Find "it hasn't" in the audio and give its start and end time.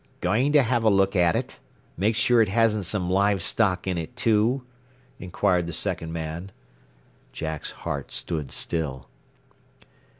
2.41-2.85